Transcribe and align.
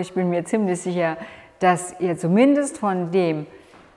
ich 0.00 0.14
bin 0.14 0.30
mir 0.30 0.44
ziemlich 0.44 0.80
sicher, 0.80 1.16
dass 1.58 2.00
ihr 2.00 2.16
zumindest 2.16 2.78
von 2.78 3.10
dem 3.10 3.46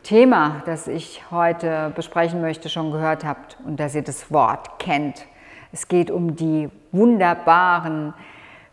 Thema, 0.04 0.62
das 0.66 0.88
ich 0.88 1.24
heute 1.32 1.92
besprechen 1.96 2.42
möchte, 2.42 2.68
schon 2.68 2.92
gehört 2.92 3.24
habt 3.24 3.58
und 3.66 3.80
dass 3.80 3.96
ihr 3.96 4.02
das 4.02 4.32
Wort 4.32 4.80
kennt. 4.80 5.26
Es 5.72 5.88
geht 5.88 6.12
um 6.12 6.36
die 6.36 6.70
wunderbaren 6.92 8.14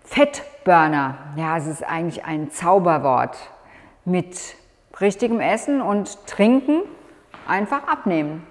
Fettburner. 0.04 1.16
Ja, 1.36 1.56
es 1.56 1.66
ist 1.66 1.84
eigentlich 1.84 2.24
ein 2.24 2.50
Zauberwort. 2.50 3.38
Mit 4.04 4.56
richtigem 5.00 5.40
Essen 5.40 5.80
und 5.80 6.26
Trinken 6.26 6.82
einfach 7.46 7.86
abnehmen. 7.86 8.44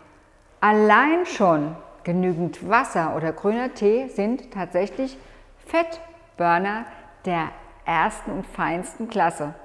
Allein 0.61 1.25
schon 1.25 1.75
genügend 2.03 2.69
Wasser 2.69 3.15
oder 3.15 3.33
grüner 3.33 3.73
Tee 3.73 4.07
sind 4.07 4.51
tatsächlich 4.51 5.17
Fettburner 5.65 6.85
der 7.25 7.49
ersten 7.89 8.31
und 8.31 8.45
feinsten 8.45 9.09
Klasse. 9.09 9.55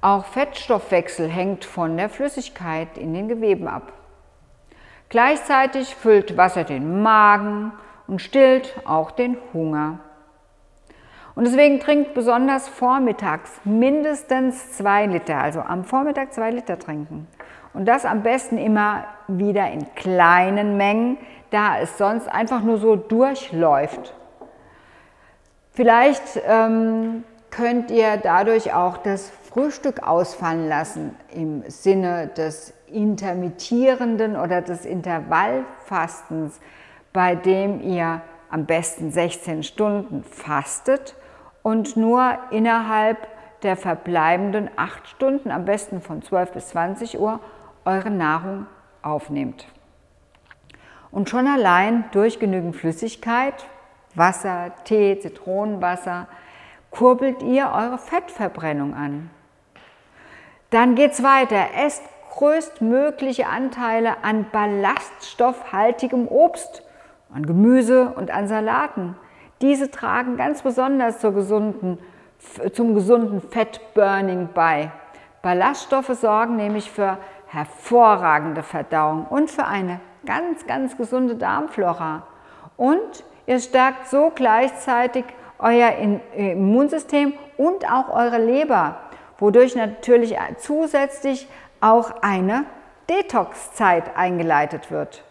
Auch 0.00 0.24
Fettstoffwechsel 0.24 1.28
hängt 1.28 1.64
von 1.64 1.96
der 1.96 2.08
Flüssigkeit 2.08 2.98
in 2.98 3.14
den 3.14 3.28
Geweben 3.28 3.68
ab. 3.68 3.92
Gleichzeitig 5.08 5.94
füllt 5.94 6.36
Wasser 6.36 6.64
den 6.64 7.02
Magen 7.02 7.72
und 8.08 8.20
stillt 8.20 8.74
auch 8.84 9.12
den 9.12 9.38
Hunger. 9.54 10.00
Und 11.34 11.44
deswegen 11.44 11.78
trinkt 11.78 12.14
besonders 12.14 12.68
vormittags 12.68 13.60
mindestens 13.64 14.72
zwei 14.72 15.06
Liter, 15.06 15.38
also 15.38 15.60
am 15.60 15.84
Vormittag 15.84 16.32
zwei 16.32 16.50
Liter 16.50 16.78
trinken. 16.78 17.28
Und 17.72 17.86
das 17.86 18.04
am 18.04 18.24
besten 18.24 18.58
immer 18.58 19.04
wieder 19.28 19.70
in 19.70 19.86
kleinen 19.94 20.76
Mengen, 20.76 21.16
da 21.50 21.78
es 21.78 21.96
sonst 21.96 22.28
einfach 22.28 22.62
nur 22.62 22.78
so 22.78 22.96
durchläuft. 22.96 24.14
Vielleicht 25.78 26.40
ähm, 26.44 27.22
könnt 27.52 27.92
ihr 27.92 28.16
dadurch 28.16 28.74
auch 28.74 28.96
das 28.96 29.30
Frühstück 29.30 30.02
ausfallen 30.02 30.68
lassen 30.68 31.14
im 31.32 31.62
Sinne 31.70 32.26
des 32.36 32.74
intermittierenden 32.88 34.34
oder 34.34 34.60
des 34.60 34.84
Intervallfastens, 34.84 36.58
bei 37.12 37.36
dem 37.36 37.80
ihr 37.80 38.22
am 38.50 38.66
besten 38.66 39.12
16 39.12 39.62
Stunden 39.62 40.24
fastet 40.24 41.14
und 41.62 41.96
nur 41.96 42.36
innerhalb 42.50 43.28
der 43.62 43.76
verbleibenden 43.76 44.70
8 44.74 45.06
Stunden, 45.06 45.52
am 45.52 45.64
besten 45.64 46.00
von 46.00 46.22
12 46.22 46.54
bis 46.54 46.68
20 46.70 47.20
Uhr, 47.20 47.38
eure 47.84 48.10
Nahrung 48.10 48.66
aufnehmt. 49.02 49.68
Und 51.12 51.30
schon 51.30 51.46
allein 51.46 52.02
durch 52.10 52.40
genügend 52.40 52.74
Flüssigkeit, 52.74 53.64
Wasser, 54.14 54.72
Tee, 54.84 55.18
Zitronenwasser, 55.18 56.26
kurbelt 56.90 57.42
ihr 57.42 57.70
eure 57.74 57.98
Fettverbrennung 57.98 58.94
an. 58.94 59.30
Dann 60.70 60.94
geht 60.94 61.12
es 61.12 61.22
weiter. 61.22 61.68
Esst 61.76 62.02
größtmögliche 62.30 63.46
Anteile 63.46 64.22
an 64.22 64.46
ballaststoffhaltigem 64.52 66.28
Obst, 66.28 66.82
an 67.34 67.46
Gemüse 67.46 68.12
und 68.14 68.30
an 68.30 68.48
Salaten. 68.48 69.16
Diese 69.60 69.90
tragen 69.90 70.36
ganz 70.36 70.62
besonders 70.62 71.20
gesunden, 71.20 71.98
zum 72.72 72.94
gesunden 72.94 73.40
Fettburning 73.40 74.50
bei. 74.54 74.92
Ballaststoffe 75.42 76.14
sorgen 76.14 76.56
nämlich 76.56 76.90
für 76.90 77.18
hervorragende 77.46 78.62
Verdauung 78.62 79.26
und 79.26 79.50
für 79.50 79.64
eine 79.64 80.00
ganz, 80.26 80.66
ganz 80.66 80.96
gesunde 80.96 81.34
Darmflora. 81.34 82.24
Und 82.76 83.24
ihr 83.48 83.58
stärkt 83.58 84.06
so 84.06 84.30
gleichzeitig 84.32 85.24
euer 85.58 85.90
Immunsystem 86.36 87.32
und 87.56 87.90
auch 87.90 88.08
eure 88.14 88.38
Leber 88.38 88.98
wodurch 89.38 89.74
natürlich 89.76 90.36
zusätzlich 90.58 91.48
auch 91.80 92.10
eine 92.22 92.64
Detox-Zeit 93.08 94.16
eingeleitet 94.16 94.90
wird. 94.90 95.24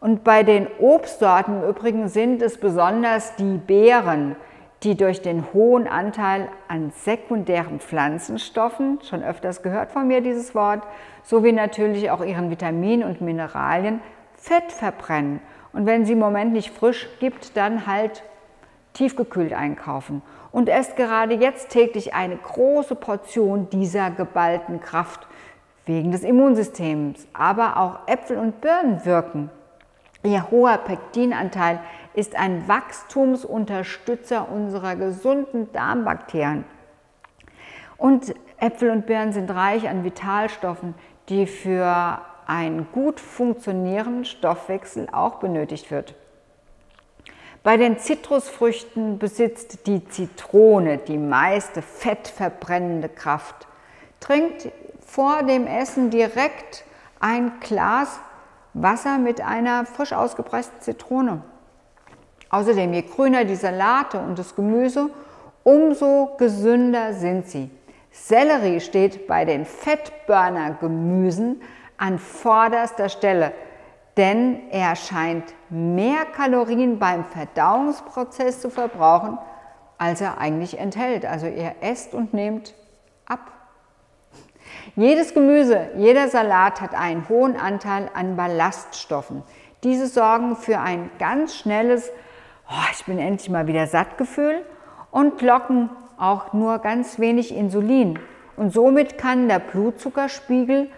Und 0.00 0.22
bei 0.22 0.42
den 0.44 0.68
Obstsorten 0.78 1.62
im 1.62 1.68
Übrigen 1.68 2.08
sind 2.08 2.40
es 2.40 2.58
besonders 2.58 3.34
die 3.36 3.56
Beeren, 3.56 4.36
die 4.84 4.94
durch 4.96 5.22
den 5.22 5.52
hohen 5.52 5.88
Anteil 5.88 6.48
an 6.68 6.92
sekundären 6.94 7.80
Pflanzenstoffen, 7.80 9.00
schon 9.02 9.24
öfters 9.24 9.62
gehört 9.62 9.90
von 9.90 10.06
mir 10.06 10.20
dieses 10.20 10.54
Wort, 10.54 10.82
sowie 11.24 11.50
natürlich 11.50 12.12
auch 12.12 12.24
ihren 12.24 12.50
Vitaminen 12.50 13.08
und 13.08 13.20
Mineralien 13.20 14.00
Fett 14.34 14.70
verbrennen. 14.70 15.40
Und 15.78 15.86
wenn 15.86 16.04
sie 16.04 16.14
im 16.14 16.18
Moment 16.18 16.52
nicht 16.52 16.74
frisch 16.74 17.08
gibt, 17.20 17.56
dann 17.56 17.86
halt 17.86 18.24
tiefgekühlt 18.94 19.52
einkaufen 19.52 20.22
und 20.50 20.68
esst 20.68 20.96
gerade 20.96 21.34
jetzt 21.34 21.68
täglich 21.68 22.14
eine 22.14 22.36
große 22.36 22.96
Portion 22.96 23.70
dieser 23.70 24.10
geballten 24.10 24.80
Kraft 24.80 25.28
wegen 25.86 26.10
des 26.10 26.24
Immunsystems. 26.24 27.28
Aber 27.32 27.76
auch 27.76 28.08
Äpfel 28.08 28.38
und 28.38 28.60
Birnen 28.60 29.04
wirken. 29.04 29.50
Ihr 30.24 30.50
hoher 30.50 30.78
Pektinanteil 30.78 31.78
ist 32.12 32.34
ein 32.34 32.66
Wachstumsunterstützer 32.66 34.48
unserer 34.50 34.96
gesunden 34.96 35.70
Darmbakterien. 35.72 36.64
Und 37.96 38.34
Äpfel 38.58 38.90
und 38.90 39.06
Birnen 39.06 39.32
sind 39.32 39.48
reich 39.52 39.88
an 39.88 40.02
Vitalstoffen, 40.02 40.96
die 41.28 41.46
für 41.46 42.20
einen 42.48 42.88
gut 42.90 43.20
funktionierenden 43.20 44.24
Stoffwechsel 44.24 45.06
auch 45.12 45.36
benötigt 45.36 45.92
wird. 45.92 46.14
Bei 47.62 47.76
den 47.76 47.98
Zitrusfrüchten 47.98 49.18
besitzt 49.18 49.86
die 49.86 50.04
Zitrone 50.08 50.98
die 50.98 51.18
meiste 51.18 51.82
fettverbrennende 51.82 53.08
Kraft. 53.08 53.68
Trinkt 54.20 54.72
vor 55.04 55.42
dem 55.42 55.66
Essen 55.66 56.10
direkt 56.10 56.84
ein 57.20 57.52
Glas 57.60 58.20
Wasser 58.74 59.18
mit 59.18 59.40
einer 59.40 59.86
frisch 59.86 60.12
ausgepressten 60.12 60.80
Zitrone. 60.80 61.42
Außerdem, 62.50 62.92
je 62.94 63.02
grüner 63.02 63.44
die 63.44 63.56
Salate 63.56 64.18
und 64.18 64.38
das 64.38 64.54
Gemüse, 64.54 65.10
umso 65.64 66.36
gesünder 66.38 67.12
sind 67.12 67.48
sie. 67.48 67.70
Sellerie 68.10 68.80
steht 68.80 69.26
bei 69.26 69.44
den 69.44 69.66
Fettburner-Gemüsen 69.66 71.60
an 71.98 72.18
vorderster 72.18 73.08
Stelle 73.08 73.52
denn 74.18 74.68
er 74.70 74.96
scheint 74.96 75.54
mehr 75.70 76.26
Kalorien 76.26 76.98
beim 76.98 77.24
Verdauungsprozess 77.24 78.60
zu 78.60 78.68
verbrauchen, 78.68 79.38
als 79.96 80.20
er 80.20 80.38
eigentlich 80.38 80.78
enthält. 80.78 81.24
Also 81.24 81.46
ihr 81.46 81.76
esst 81.80 82.14
und 82.14 82.34
nehmt 82.34 82.74
ab. 83.26 83.52
Jedes 84.96 85.34
Gemüse, 85.34 85.90
jeder 85.96 86.28
Salat 86.28 86.80
hat 86.80 86.94
einen 86.94 87.28
hohen 87.28 87.56
Anteil 87.56 88.10
an 88.12 88.36
Ballaststoffen. 88.36 89.44
Diese 89.84 90.08
sorgen 90.08 90.56
für 90.56 90.80
ein 90.80 91.10
ganz 91.20 91.54
schnelles, 91.54 92.10
oh, 92.68 92.88
ich 92.92 93.04
bin 93.04 93.20
endlich 93.20 93.48
mal 93.48 93.68
wieder 93.68 93.86
satt 93.86 94.18
Gefühl 94.18 94.64
und 95.12 95.40
locken 95.42 95.90
auch 96.18 96.52
nur 96.52 96.80
ganz 96.80 97.20
wenig 97.20 97.54
Insulin. 97.54 98.18
Und 98.56 98.72
somit 98.72 99.16
kann 99.16 99.46
der 99.46 99.60
Blutzuckerspiegel 99.60 100.90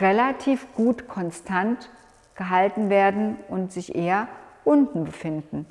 relativ 0.00 0.66
gut 0.74 1.08
konstant 1.08 1.90
gehalten 2.34 2.88
werden 2.88 3.36
und 3.48 3.72
sich 3.72 3.94
eher 3.94 4.28
unten 4.64 5.04
befinden. 5.04 5.66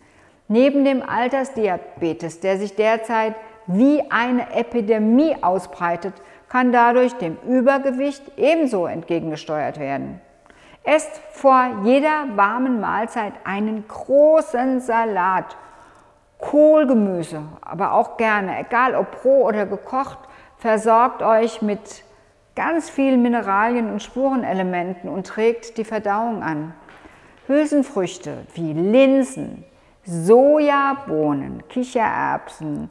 Neben 0.48 0.86
dem 0.86 1.02
Altersdiabetes, 1.02 2.40
der 2.40 2.58
sich 2.58 2.76
derzeit 2.76 3.36
wie 3.68 4.10
eine 4.12 4.54
Epidemie 4.54 5.36
ausbreitet, 5.42 6.14
kann 6.50 6.72
dadurch 6.72 7.14
dem 7.14 7.38
Übergewicht 7.48 8.24
ebenso 8.38 8.86
entgegengesteuert 8.86 9.80
werden. 9.80 10.22
Esst 10.84 11.22
vor 11.32 11.82
jeder 11.84 12.26
warmen 12.36 12.80
Mahlzeit 12.80 13.34
einen 13.44 13.86
großen 13.88 14.80
Salat, 14.80 15.58
Kohlgemüse, 16.40 17.42
aber 17.62 17.92
auch 17.92 18.16
gerne, 18.16 18.60
egal 18.60 18.96
ob 18.96 19.26
roh 19.26 19.48
oder 19.48 19.66
gekocht, 19.66 20.20
versorgt 20.58 21.22
euch 21.24 21.62
mit 21.62 22.04
ganz 22.58 22.90
viel 22.90 23.18
Mineralien 23.18 23.92
und 23.92 24.02
Spurenelementen 24.02 25.10
und 25.10 25.28
trägt 25.28 25.78
die 25.78 25.84
Verdauung 25.84 26.42
an. 26.42 26.74
Hülsenfrüchte 27.46 28.48
wie 28.56 28.74
Linsen, 28.74 29.64
Sojabohnen, 30.04 31.68
Kichererbsen 31.70 32.90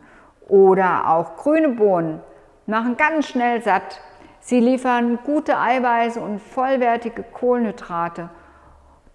oder 0.48 1.10
auch 1.10 1.36
grüne 1.36 1.70
Bohnen 1.70 2.20
machen 2.66 2.96
ganz 2.96 3.26
schnell 3.26 3.60
satt. 3.60 4.00
Sie 4.38 4.60
liefern 4.60 5.18
gute 5.24 5.58
Eiweiße 5.58 6.20
und 6.20 6.40
vollwertige 6.40 7.24
Kohlenhydrate, 7.24 8.30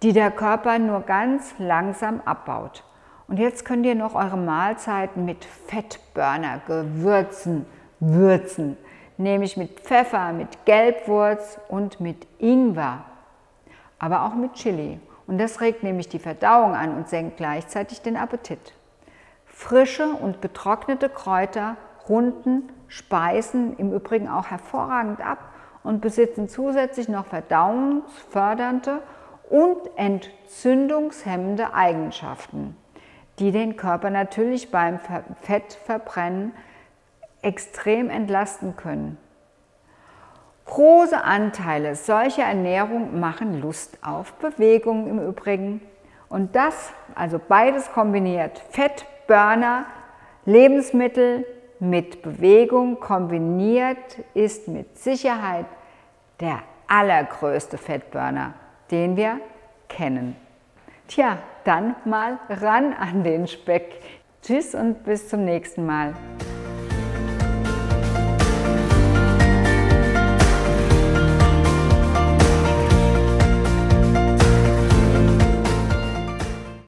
die 0.02 0.12
der 0.12 0.30
Körper 0.30 0.78
nur 0.78 1.00
ganz 1.00 1.54
langsam 1.56 2.20
abbaut. 2.26 2.84
Und 3.26 3.38
jetzt 3.38 3.64
könnt 3.64 3.86
ihr 3.86 3.94
noch 3.94 4.14
eure 4.14 4.36
Mahlzeiten 4.36 5.24
mit 5.24 5.46
Fettburner, 5.46 6.60
Gewürzen 6.66 7.64
würzen 8.00 8.76
nämlich 9.22 9.56
mit 9.56 9.80
Pfeffer, 9.80 10.32
mit 10.32 10.64
Gelbwurz 10.64 11.58
und 11.68 12.00
mit 12.00 12.26
Ingwer, 12.38 13.04
aber 13.98 14.24
auch 14.24 14.34
mit 14.34 14.54
Chili. 14.54 15.00
Und 15.26 15.38
das 15.38 15.60
regt 15.60 15.82
nämlich 15.82 16.08
die 16.08 16.18
Verdauung 16.18 16.74
an 16.74 16.96
und 16.96 17.08
senkt 17.08 17.36
gleichzeitig 17.36 18.02
den 18.02 18.16
Appetit. 18.16 18.74
Frische 19.46 20.08
und 20.08 20.42
getrocknete 20.42 21.08
Kräuter, 21.08 21.76
runden 22.08 22.68
Speisen 22.88 23.76
im 23.76 23.92
Übrigen 23.92 24.28
auch 24.28 24.46
hervorragend 24.46 25.24
ab 25.24 25.38
und 25.84 26.00
besitzen 26.00 26.48
zusätzlich 26.48 27.08
noch 27.08 27.26
verdauungsfördernde 27.26 29.00
und 29.48 29.78
entzündungshemmende 29.96 31.74
Eigenschaften, 31.74 32.76
die 33.38 33.52
den 33.52 33.76
Körper 33.76 34.10
natürlich 34.10 34.70
beim 34.70 34.98
Fettverbrennen 35.42 36.52
extrem 37.42 38.08
entlasten 38.08 38.76
können. 38.76 39.18
Große 40.64 41.22
Anteile 41.22 41.96
solcher 41.96 42.44
Ernährung 42.44 43.18
machen 43.20 43.60
Lust 43.60 43.98
auf 44.02 44.32
Bewegung 44.34 45.08
im 45.08 45.18
Übrigen. 45.18 45.82
Und 46.28 46.56
das, 46.56 46.92
also 47.14 47.38
beides 47.38 47.92
kombiniert, 47.92 48.62
Fettburner, 48.70 49.84
Lebensmittel 50.46 51.44
mit 51.78 52.22
Bewegung 52.22 53.00
kombiniert, 53.00 54.18
ist 54.34 54.68
mit 54.68 54.96
Sicherheit 54.96 55.66
der 56.40 56.60
allergrößte 56.86 57.76
Fettburner, 57.76 58.54
den 58.90 59.16
wir 59.16 59.40
kennen. 59.88 60.36
Tja, 61.08 61.38
dann 61.64 61.96
mal 62.04 62.38
ran 62.48 62.94
an 62.94 63.24
den 63.24 63.46
Speck. 63.46 64.00
Tschüss 64.42 64.74
und 64.74 65.04
bis 65.04 65.28
zum 65.28 65.44
nächsten 65.44 65.84
Mal. 65.84 66.14